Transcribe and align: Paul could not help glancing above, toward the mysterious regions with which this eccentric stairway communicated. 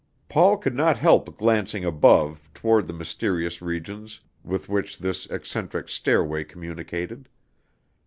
Paul 0.29 0.57
could 0.57 0.73
not 0.75 0.97
help 0.97 1.37
glancing 1.37 1.85
above, 1.85 2.49
toward 2.55 2.87
the 2.87 2.91
mysterious 2.93 3.61
regions 3.61 4.19
with 4.43 4.67
which 4.67 4.97
this 4.97 5.27
eccentric 5.27 5.89
stairway 5.89 6.43
communicated. 6.43 7.29